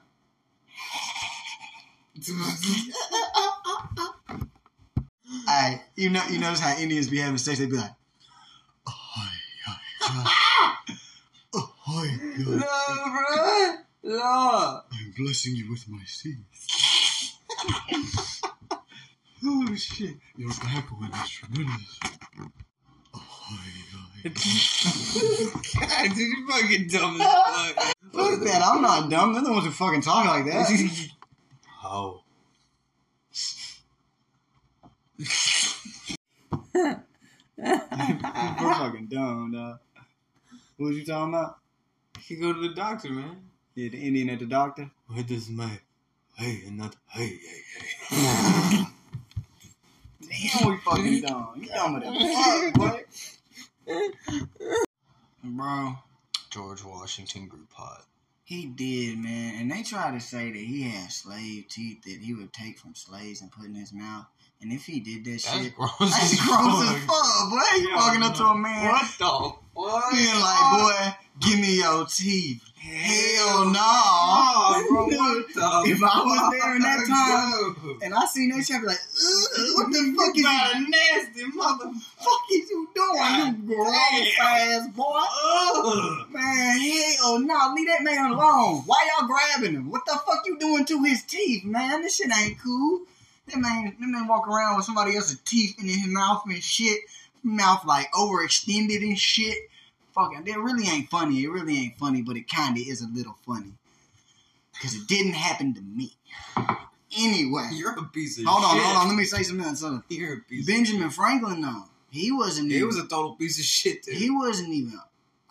[5.47, 7.91] I you know you notice how Indians be having sex, they be like,
[8.87, 9.27] ahoy,
[9.67, 9.77] ahoy,
[11.53, 12.07] ahoy,
[12.39, 12.43] ahoy.
[12.43, 12.59] bro.
[14.03, 14.81] No.
[14.91, 16.37] I'm blessing you with my seed.
[19.43, 21.99] oh shit, your backwind is tremendous.
[23.13, 23.84] Ahoy, ahoy.
[24.25, 27.95] God, dude, you fucking dumb as fuck.
[28.11, 29.33] Fuck that, I'm not dumb.
[29.33, 31.09] They're the ones who fucking talk like that.
[31.87, 32.23] Oh.
[36.75, 37.03] We're
[37.57, 39.77] fucking dumb, dog.
[40.77, 41.59] What was you talking about?
[42.27, 43.37] You go to the doctor, man.
[43.75, 44.89] Yeah, the Indian at the doctor.
[45.07, 45.79] What does my
[46.33, 47.61] hey and not hey hey
[48.09, 48.83] hey?
[50.27, 51.53] Damn, we fucking dumb.
[51.57, 53.03] You dumb with that fuck, boy.
[55.43, 55.93] Bro,
[56.49, 58.03] George Washington grew pot.
[58.43, 59.55] he did, man.
[59.61, 62.95] And they try to say that he had slave teeth that he would take from
[62.95, 64.25] slaves and put in his mouth.
[64.61, 65.91] And if he did that That's shit, gross.
[65.99, 67.49] that's as gross as fuck.
[67.49, 67.77] boy.
[67.77, 70.11] You walking up to a man What the fuck?
[70.11, 72.63] being like, boy, give me your teeth.
[72.75, 73.79] Hell no.
[73.81, 78.63] Oh, bro, what the If I was there in that time, And I seen that
[78.65, 78.97] shit, I be like,
[79.75, 82.64] what the fuck is got you, a nasty motherfucker.
[83.17, 83.95] Fuck you gross
[84.41, 85.21] ass boy?
[85.45, 86.29] Ugh.
[86.29, 88.83] Man, hell no, leave that man alone.
[88.85, 89.89] Why y'all grabbing him?
[89.89, 92.01] What the fuck you doing to his teeth, man?
[92.01, 93.01] This shit ain't cool.
[93.47, 96.99] That man, that man walk around with somebody else's teeth in his mouth and shit.
[97.43, 99.55] Mouth like overextended and shit.
[100.13, 101.43] Fucking, that really ain't funny.
[101.43, 103.73] It really ain't funny, but it kinda is a little funny.
[104.81, 106.13] Cause it didn't happen to me.
[107.17, 107.69] Anyway.
[107.73, 108.83] You're a piece of Hold on, shit.
[108.85, 109.07] hold on.
[109.07, 109.83] Let me say something else.
[110.09, 112.71] You're a piece Benjamin Franklin, though, he wasn't.
[112.71, 114.15] It Even, was a total piece of shit, dude.
[114.15, 114.99] he wasn't even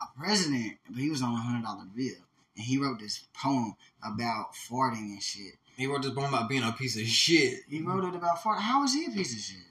[0.03, 2.15] a president, but he was on a hundred dollar bill,
[2.57, 5.55] and he wrote this poem about farting and shit.
[5.77, 7.61] He wrote this poem about being a piece of shit.
[7.69, 8.61] He wrote it about farting.
[8.61, 9.67] How is he a piece of shit?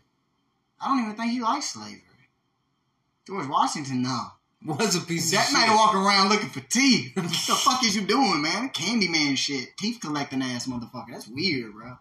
[0.81, 2.01] I don't even think he likes slavery.
[3.25, 4.27] George Washington, no.
[4.65, 5.75] Was a piece That of man shit.
[5.75, 7.15] walking around looking for teeth.
[7.15, 8.69] what the fuck is you doing, man?
[8.69, 9.75] Candyman shit.
[9.77, 11.11] Teeth collecting ass motherfucker.
[11.11, 11.97] That's weird, bro.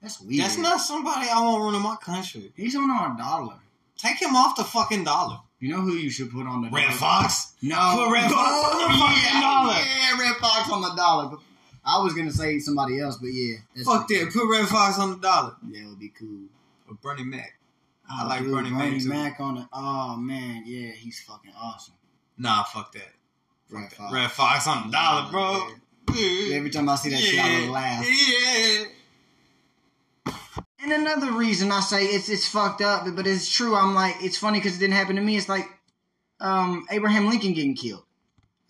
[0.00, 0.42] That's weird.
[0.44, 2.52] That's not somebody I want running my country.
[2.56, 3.56] He's on our dollar.
[4.00, 5.40] Take him off the fucking dollar.
[5.58, 6.96] You know who you should put on the Red dollar?
[6.96, 7.52] Fox.
[7.60, 9.74] No, Put Redd Foxx on the fucking yeah, dollar.
[9.74, 11.28] Yeah, Redd Foxx on the dollar.
[11.28, 11.40] But
[11.84, 14.30] I was gonna say somebody else, but yeah, that's Fuck that.
[14.32, 15.56] Put Redd Foxx on the dollar.
[15.68, 16.46] Yeah, it would be cool.
[16.88, 17.58] Or Bernie Mac.
[18.08, 19.08] I like dude, Bernie Mac, too.
[19.10, 19.68] Mac on the.
[19.70, 21.94] Oh man, yeah, he's fucking awesome.
[22.38, 23.12] Nah, fuck that.
[23.68, 24.14] Redd Foxx.
[24.14, 25.68] Redd Foxx on the dollar, bro.
[26.14, 28.06] Yeah, Every time I see that shit, I laugh.
[28.08, 28.84] Yeah.
[30.82, 33.74] And another reason I say it's it's fucked up, but it's true.
[33.74, 35.36] I'm like, it's funny because it didn't happen to me.
[35.36, 35.66] It's like
[36.40, 38.04] um, Abraham Lincoln getting killed.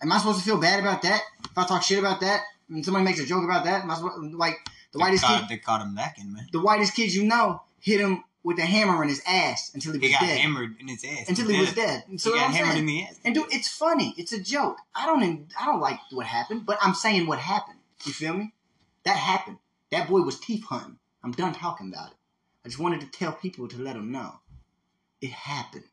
[0.01, 1.21] Am I supposed to feel bad about that?
[1.45, 3.95] If I talk shit about that, and somebody makes a joke about that, am I
[3.95, 4.55] supposed, like
[4.91, 6.47] the They whitest kid, they caught him lacking, man.
[6.51, 9.99] the whitest kids you know hit him with a hammer in his ass until he
[9.99, 10.39] was He got dead.
[10.39, 11.29] hammered in his ass.
[11.29, 12.03] Until he was dead.
[12.09, 13.19] He So got I'm hammered saying- in the ass.
[13.23, 14.15] And dude, it's funny.
[14.17, 14.79] It's a joke.
[14.95, 15.47] I don't.
[15.59, 17.77] I don't like what happened, but I'm saying what happened.
[18.05, 18.53] You feel me?
[19.05, 19.59] That happened.
[19.91, 20.97] That boy was teeth hunting.
[21.23, 22.17] I'm done talking about it.
[22.65, 24.39] I just wanted to tell people to let them know
[25.21, 25.85] it happened,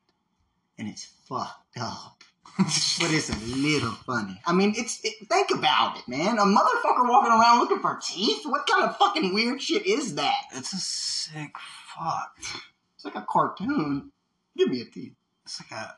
[0.79, 2.23] and it's fucked up.
[2.59, 4.41] but it's a little funny.
[4.47, 6.39] I mean, it's it, think about it, man.
[6.39, 8.45] A motherfucker walking around looking for teeth.
[8.45, 10.43] What kind of fucking weird shit is that?
[10.55, 11.55] It's a sick
[11.95, 12.35] fuck.
[12.97, 14.11] It's like a cartoon.
[14.57, 15.13] Give me a teeth.
[15.45, 15.95] It's like a.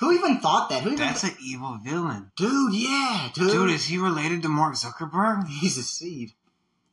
[0.00, 0.82] Who even thought that?
[0.82, 2.32] Who even That's an evil villain.
[2.36, 2.74] dude?
[2.74, 3.50] Yeah, dude.
[3.50, 5.46] Dude, is he related to Mark Zuckerberg?
[5.46, 6.32] He's a seed.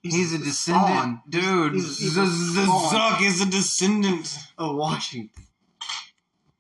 [0.04, 0.88] He's, a descendant.
[0.88, 2.26] spawn Dude, He's- he's the, a.
[2.66, 4.38] Zuck is a descendant.
[4.58, 5.44] of Washington.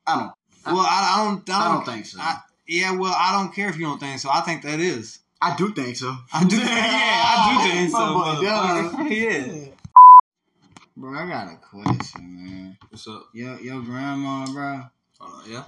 [0.08, 0.32] I don't.
[0.66, 1.50] I- Well, I, I don't.
[1.50, 2.20] I I don't, don't think so.
[2.22, 4.30] I, yeah, well, I don't care if you don't think so.
[4.32, 5.20] I think that is.
[5.42, 6.16] I do think so.
[6.34, 6.56] I do.
[6.58, 8.14] yeah, I do think so.
[8.14, 9.68] Boy yeah.
[10.96, 12.78] Bro, I got a question, man.
[12.90, 13.28] What's up?
[13.34, 14.84] Yo, your grandma, bro.
[15.20, 15.64] Uh, yeah.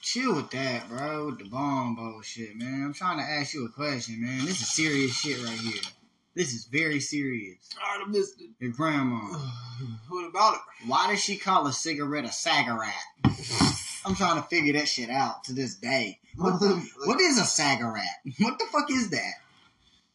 [0.00, 1.26] Chill with that, bro.
[1.26, 2.84] With the bomb bullshit, man.
[2.84, 4.46] I'm trying to ask you a question, man.
[4.46, 5.82] This is serious shit right here.
[6.38, 7.56] This is very serious.
[7.82, 8.50] I missed it.
[8.60, 9.18] Your grandma.
[10.08, 10.60] What about it?
[10.88, 12.92] Why does she call a cigarette a sagarat?
[14.04, 16.18] I'm trying to figure that shit out to this day.
[16.36, 16.68] What, the,
[17.04, 18.02] what is a sagarat?
[18.40, 19.32] What the fuck is that?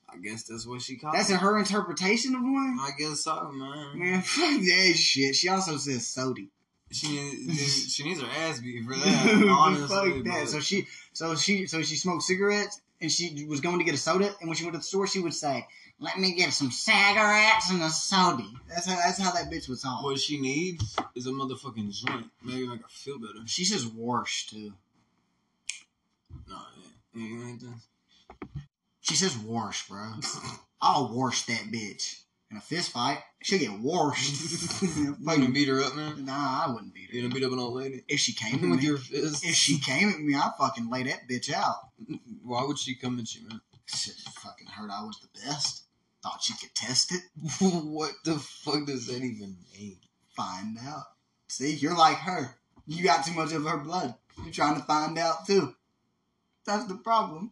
[0.10, 1.16] I guess that's what she called.
[1.16, 1.38] That's it.
[1.40, 2.78] her interpretation of one.
[2.80, 4.00] I guess so, man.
[4.00, 5.36] Man, fuck that shit.
[5.36, 6.50] She also says sody.
[6.92, 9.48] She needs, she needs her ass beat for that.
[9.50, 10.42] Honestly, fuck that.
[10.44, 13.94] but- So she, so she, so she smoked cigarettes, and she was going to get
[13.94, 14.34] a soda.
[14.40, 15.68] And when she went to the store, she would say,
[16.00, 18.96] "Let me get some cigarettes and a soda." That's how.
[18.96, 20.04] That's how that bitch was on.
[20.04, 22.32] what she needs is a motherfucking joint.
[22.44, 23.46] Maybe make her feel better.
[23.46, 24.74] She says wash too.
[26.48, 26.58] No,
[27.14, 27.22] yeah.
[27.22, 27.82] You ain't done.
[29.02, 30.14] She says wash, bro.
[30.82, 33.18] I'll wash that bitch in a fist fight.
[33.42, 34.82] She'll get washed.
[34.96, 36.24] You gonna beat her up, man?
[36.26, 37.16] nah, I wouldn't beat her.
[37.16, 39.44] You gonna beat up an old lady If she came at with me, your fist?
[39.44, 41.76] if she came at me, I'd fucking lay that bitch out.
[42.44, 43.60] Why would she come at you, man?
[43.86, 45.84] Shit, fucking heard I was the best.
[46.22, 47.22] Thought she could test it.
[47.60, 49.98] what the fuck does that even mean?
[50.38, 51.04] Find out.
[51.48, 52.56] See, you're like her.
[52.88, 54.16] You got too much of her blood.
[54.44, 55.74] You're trying to find out too.
[56.66, 57.52] That's the problem.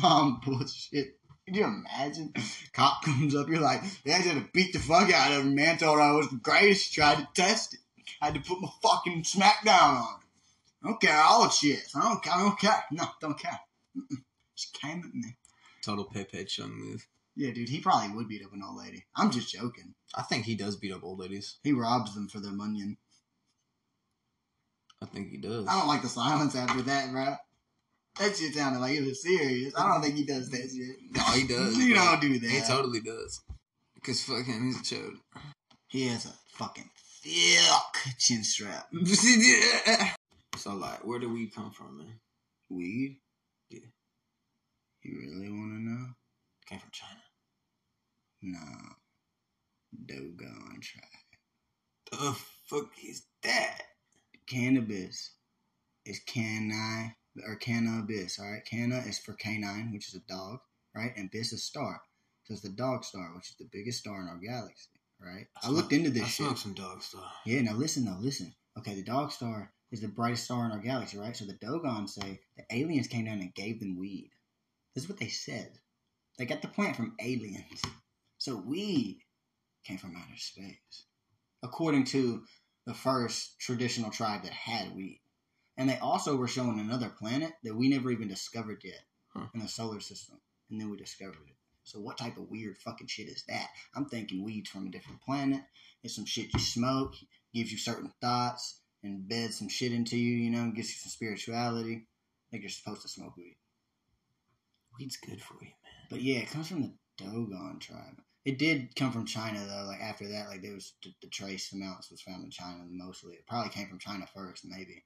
[0.00, 1.18] Mom bullshit.
[1.52, 2.32] Could you imagine?
[2.72, 5.54] Cop comes up, you're like, yeah, I just beat the fuck out of him.
[5.54, 5.76] man.
[5.76, 6.94] Told her I was the greatest.
[6.94, 7.80] Tried to test it.
[8.22, 10.22] I had to put my fucking smack down on
[10.82, 11.82] don't care all the shit.
[11.94, 12.32] I don't care.
[12.32, 12.84] I don't care.
[12.90, 13.60] No, don't care.
[13.96, 14.22] Mm-mm.
[14.54, 15.36] She came at me.
[15.82, 17.06] Total Pepe Chung move.
[17.36, 19.04] Yeah, dude, he probably would beat up an old lady.
[19.14, 19.94] I'm just joking.
[20.14, 21.58] I think he does beat up old ladies.
[21.62, 22.96] He robs them for their money.
[25.02, 25.66] I think he does.
[25.66, 27.36] I don't like the silence after that, bro.
[28.18, 29.72] That shit sounded like it was serious.
[29.76, 30.96] I don't think he does that shit.
[31.10, 31.76] No, he does.
[31.82, 32.50] he don't do that.
[32.50, 33.40] He totally does.
[33.94, 35.16] Because fuck him, he's a chode.
[35.88, 36.90] He has a fucking
[37.22, 38.88] thick chin strap.
[40.56, 42.20] so like, where do we come from, man?
[42.68, 43.18] Weed?
[43.70, 43.80] Yeah.
[45.02, 46.06] You really want to know?
[46.66, 47.20] Came from China.
[48.42, 48.58] No.
[50.06, 51.04] Dogon tribe.
[52.10, 53.82] The fuck is that?
[54.46, 55.32] Cannabis
[56.04, 57.14] is canine
[57.46, 58.38] or cannabis.
[58.38, 60.60] All right, canna is for canine, which is a dog,
[60.94, 61.12] right?
[61.16, 62.00] And bis is star,
[62.44, 64.90] so it's the dog star, which is the biggest star in our galaxy,
[65.20, 65.46] right?
[65.62, 66.46] I, looked into this I shit.
[66.46, 67.32] smoked some dog stuff.
[67.46, 68.54] Yeah, now listen though, listen.
[68.78, 71.36] Okay, the dog star is the brightest star in our galaxy, right?
[71.36, 74.30] So the Dogons say the aliens came down and gave them weed.
[74.94, 75.72] This is what they said.
[76.38, 77.82] They got the plant from aliens.
[78.38, 79.20] So weed
[79.84, 81.04] came from outer space.
[81.62, 82.42] According to
[82.86, 85.20] the first traditional tribe that had weed.
[85.76, 89.02] And they also were showing another planet that we never even discovered yet
[89.34, 89.46] Huh.
[89.54, 90.38] in the solar system.
[90.70, 91.56] And then we discovered it.
[91.84, 93.68] So what type of weird fucking shit is that?
[93.94, 95.62] I'm thinking weed's from a different planet.
[96.02, 97.14] It's some shit you smoke,
[97.54, 102.06] gives you certain thoughts, embeds some shit into you, you know, gives you some spirituality.
[102.52, 103.56] Like you're supposed to smoke weed.
[104.98, 106.06] Weed's good for you, man.
[106.10, 108.20] But yeah, it comes from the Dogon tribe.
[108.44, 109.86] It did come from China though.
[109.86, 113.34] Like after that, like there was the, the trace amounts was found in China mostly.
[113.34, 115.04] It probably came from China first, maybe.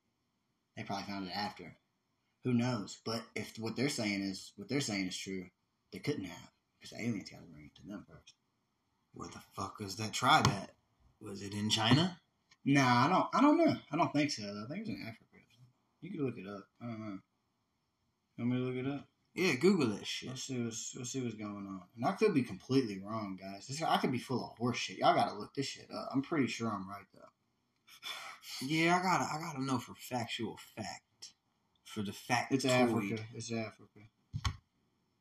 [0.77, 1.77] They probably found it after.
[2.45, 2.99] Who knows?
[3.05, 5.47] But if what they're saying is what they're saying is true,
[5.93, 8.35] they couldn't have because the aliens got to bring it to them first.
[9.15, 10.71] Where the fuck was that tribe at?
[11.21, 12.21] Was it in China?
[12.65, 13.27] Nah, I don't.
[13.33, 13.77] I don't know.
[13.91, 14.43] I don't think so.
[14.43, 15.23] I think it was in Africa.
[16.03, 16.65] You could look it up.
[16.81, 17.19] I don't know.
[18.37, 19.09] You want me to look it up?
[19.35, 20.31] Yeah, Google that shit.
[20.31, 21.83] Let's see what's let's see what's going on.
[21.97, 23.67] And I could be completely wrong, guys.
[23.67, 24.99] This, I could be full of horse shit.
[24.99, 26.09] Y'all gotta look this shit up.
[26.13, 27.29] I'm pretty sure I'm right though.
[28.63, 31.03] Yeah, I gotta, I gotta know for factual fact.
[31.85, 33.19] For the fact, It's Africa.
[33.35, 34.01] It's Africa.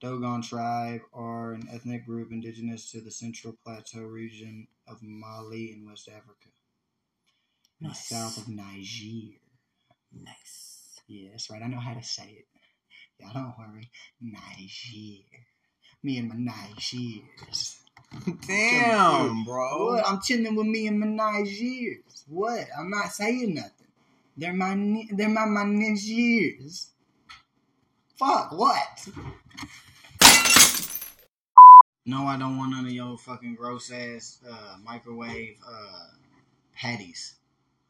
[0.01, 5.85] Dogon tribe are an ethnic group indigenous to the Central Plateau region of Mali in
[5.87, 6.49] West Africa,
[7.79, 8.09] Nice.
[8.09, 9.37] south of Niger.
[10.11, 10.99] Nice.
[11.07, 11.61] Yeah, that's right.
[11.61, 12.45] I know how to say it.
[13.19, 13.89] Y'all don't worry.
[14.21, 15.23] Niger.
[16.03, 17.77] Me and my Nigers.
[18.47, 19.85] Damn, bro.
[19.85, 20.07] What?
[20.07, 22.23] I'm chilling with me and my Nigers.
[22.27, 22.65] What?
[22.77, 23.71] I'm not saying nothing.
[24.37, 26.87] They're my they're my my Nigers.
[28.17, 29.07] Fuck what?
[32.05, 36.05] No, I don't want none of your fucking gross ass uh, microwave uh,
[36.75, 37.35] patties.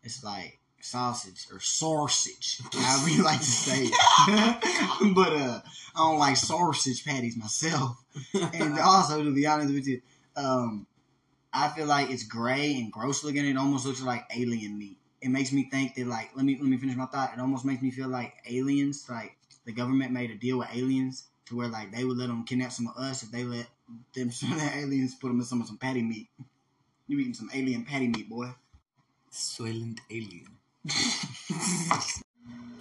[0.04, 5.14] It's like sausage or sausage, however you like to say it.
[5.16, 5.60] but uh,
[5.96, 7.98] I don't like sausage patties myself.
[8.34, 10.02] And also, to be honest with you,
[10.36, 10.88] um,
[11.54, 13.46] I feel like it's gray and gross looking.
[13.46, 14.98] It almost looks like alien meat.
[15.22, 17.34] It makes me think that like let me let me finish my thought.
[17.34, 21.30] It almost makes me feel like aliens, like the government made a deal with aliens
[21.46, 23.68] to where like they would let them kidnap some of us if they let
[24.14, 26.28] them some of the aliens put them in some of some patty meat.
[27.08, 28.50] You eating some alien patty meat, boy?
[29.32, 30.48] Soylent alien.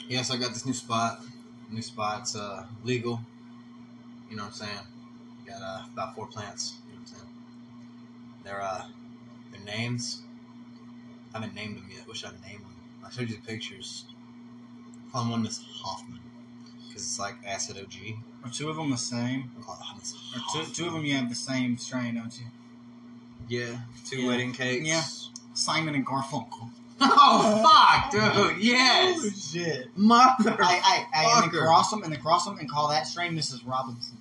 [0.09, 1.21] yes, I got this new spot.
[1.71, 3.21] New spot's uh, legal.
[4.31, 4.87] You know what I'm saying?
[5.47, 6.75] Got uh, about four plants.
[6.87, 7.29] You know what I'm saying?
[8.45, 8.85] Their uh,
[9.53, 10.23] their names.
[11.35, 12.07] I haven't named them yet.
[12.07, 12.75] Wish I'd named them.
[13.05, 14.05] I showed you the pictures.
[15.13, 16.19] Call one Miss Hofmann
[16.89, 17.95] because it's like acid OG.
[18.45, 19.51] Are two of them the same?
[19.59, 22.47] I call it Or two, two of them you have the same strain, don't you?
[23.49, 24.29] Yeah, two Yeah.
[24.29, 24.87] wedding cakes.
[24.87, 25.03] Yeah.
[25.55, 26.71] Simon and Garfunkel.
[27.01, 28.63] Oh fuck, dude!
[28.63, 29.91] Yes, shit.
[29.97, 30.57] mother.
[30.61, 33.35] I, I, I, and then cross them, and then cross them, and call that strain
[33.37, 33.67] Mrs.
[33.67, 34.17] Robinson.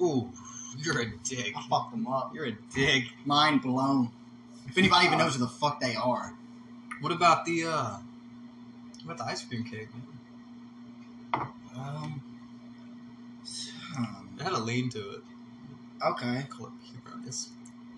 [0.00, 0.30] Ooh,
[0.78, 1.52] you're a dick.
[1.56, 2.32] I fucked them up.
[2.34, 3.04] You're a dick.
[3.24, 4.10] Mind blown.
[4.68, 6.34] If anybody even knows who the fuck they are.
[7.00, 7.96] What about the uh?
[9.04, 9.88] What about the ice cream cake?
[11.34, 11.46] Man?
[11.76, 12.22] Um.
[13.98, 15.22] um, It had a lean to it.
[16.06, 16.46] okay.
[16.48, 16.72] Call it
[17.04, 17.48] Peyronie's.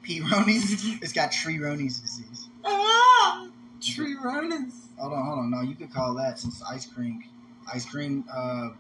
[0.03, 0.21] P.
[0.21, 1.03] Ronies.
[1.03, 2.49] it's got Tree Ronies disease.
[2.65, 3.49] Ah,
[3.81, 4.73] tree Ronis.
[4.99, 5.51] Hold on, hold on.
[5.51, 7.25] No, you could call that since ice cream.
[7.73, 8.25] Ice cream.
[8.33, 8.71] Uh.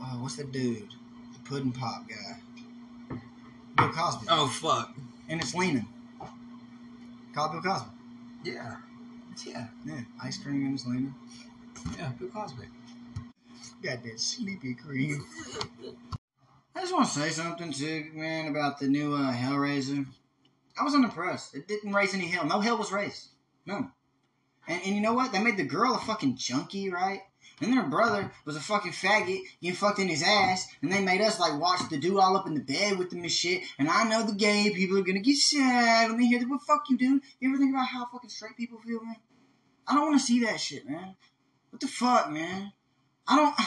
[0.00, 0.88] Oh, what's the dude?
[1.48, 3.18] Pudding pop guy.
[3.76, 4.26] Bill Cosby.
[4.28, 4.92] Oh fuck.
[5.28, 5.86] And it's leaning.
[7.34, 7.90] Call Bill Cosby.
[8.44, 8.76] Yeah.
[9.46, 9.66] Yeah.
[9.84, 11.14] Yeah, ice cream and it's leaning.
[11.96, 12.10] Yeah.
[12.18, 12.64] Bill Cosby.
[13.82, 15.24] Got that sleepy cream.
[16.74, 20.06] I just want to say something too, man, about the new uh, Hellraiser.
[20.78, 21.54] I was unimpressed.
[21.54, 22.46] It didn't raise any hell.
[22.46, 23.28] No hell was raised.
[23.64, 23.92] None.
[24.68, 25.32] And, and you know what?
[25.32, 27.22] They made the girl a fucking junkie, right?
[27.60, 30.68] And then her brother was a fucking faggot getting fucked in his ass.
[30.82, 33.22] And they made us like watch the dude all up in the bed with them
[33.22, 33.62] and shit.
[33.78, 36.48] And I know the gay people are gonna get sad when they hear that.
[36.48, 37.22] Well, fuck you, dude.
[37.40, 39.16] You ever think about how fucking straight people feel, man?
[39.88, 41.16] I don't want to see that shit, man.
[41.70, 42.72] What the fuck, man?
[43.26, 43.54] I don't.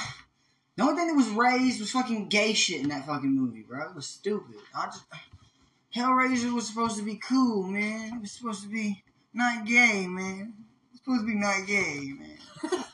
[0.76, 3.90] The only thing that was raised was fucking gay shit in that fucking movie, bro.
[3.90, 4.56] It was stupid.
[4.74, 5.04] I just.
[5.94, 8.14] Hellraiser was supposed to be cool, man.
[8.16, 10.54] It was supposed to be not gay, man.
[10.54, 12.84] It was supposed to be not gay, man.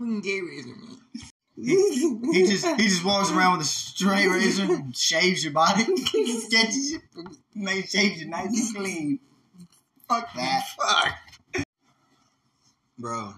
[0.00, 0.98] Fucking gay razor, man.
[2.32, 5.84] He just he just walks around with a straight razor, and shaves your body,
[6.38, 7.00] sketches you,
[7.54, 9.20] make shaves you nice and clean.
[10.08, 10.62] Fuck that.
[10.78, 11.64] Fuck.
[12.98, 13.34] Bro,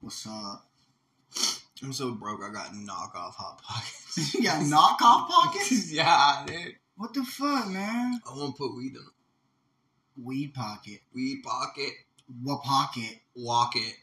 [0.00, 0.64] What's up?
[1.82, 2.40] I'm so broke.
[2.42, 4.34] I got knockoff hot pockets.
[4.34, 5.92] You got knockoff pockets?
[5.92, 6.76] yeah, dude.
[6.96, 8.20] What the fuck, man?
[8.26, 9.12] I want to put weed in them.
[10.22, 11.00] Weed pocket.
[11.14, 11.90] Weed pocket.
[12.42, 13.18] What pocket?
[13.34, 13.96] Walk it.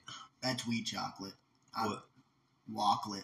[0.43, 1.33] That's weed chocolate.
[1.75, 2.03] I- What?
[2.71, 3.23] Walklet.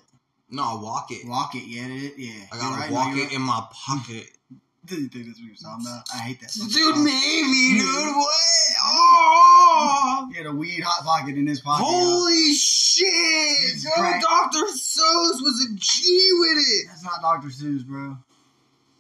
[0.52, 1.28] No, walk it.
[1.28, 2.46] Walk it, yeah, it, yeah.
[2.52, 4.26] I gotta right, walk no, it in my pocket.
[4.86, 6.04] Didn't think that's what you're talking about?
[6.14, 6.52] I hate that.
[6.52, 8.16] Dude, maybe, dude.
[8.16, 8.32] What?
[8.84, 10.28] Oh!
[10.32, 11.84] He had a weed hot pocket in his pocket.
[11.84, 11.90] yo.
[11.92, 13.06] Holy shit!
[13.08, 13.92] It's Yo.
[13.92, 14.66] Dr.
[14.74, 16.88] Seuss was a G with it.
[16.88, 17.50] That's not Dr.
[17.50, 18.18] Seuss, bro.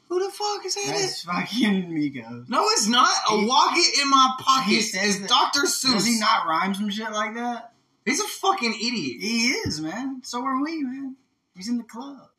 [0.09, 0.85] Who the fuck is that?
[0.88, 2.49] That's fucking Migos.
[2.49, 3.09] No, it's not.
[3.31, 5.62] A He- walk it in my pocket he says is that- Dr.
[5.62, 5.93] Seuss.
[5.93, 7.73] Does he not rhyme some shit like that?
[8.10, 9.22] He's a fucking idiot.
[9.22, 10.22] He is, man.
[10.24, 11.15] So are we, man.
[11.56, 12.30] He's in the club.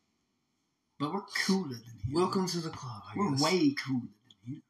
[0.99, 2.13] But we're cooler than him.
[2.13, 3.03] Welcome to the club.
[3.09, 3.43] I We're guess.
[3.43, 4.63] way cooler than him.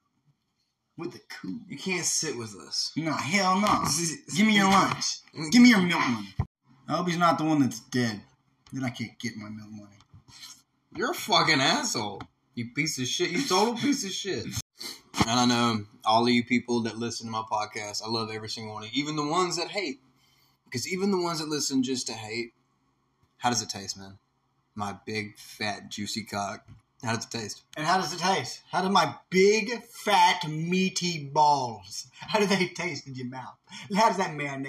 [0.99, 1.59] We're the cool.
[1.69, 2.93] You can't sit with us.
[2.97, 3.85] No, hell no.
[4.37, 5.21] Give me your lunch.
[5.51, 6.35] Give me your milk money.
[6.87, 8.21] I hope he's not the one that's dead.
[8.71, 9.97] Then I can't get my milk money.
[10.95, 12.21] You're a fucking asshole.
[12.55, 13.31] You piece of shit.
[13.31, 14.45] You total piece of shit.
[15.27, 18.51] And I know all of you people that listen to my podcast, I love every
[18.51, 20.01] single one of you, even the ones that hate.
[20.71, 22.53] Because even the ones that listen just to hate,
[23.39, 24.19] how does it taste, man?
[24.77, 26.65] My big, fat, juicy cock.
[27.03, 27.63] How does it taste?
[27.77, 28.63] And how does it taste?
[28.71, 33.57] How do my big, fat, meaty balls, how do they taste in your mouth?
[33.95, 34.67] How does that marinate